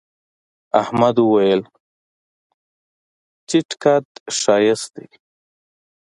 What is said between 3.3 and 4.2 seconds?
تيت قد